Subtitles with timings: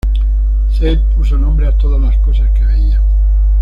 [0.71, 3.03] Zedd puso nombre a toda las cosas que veían.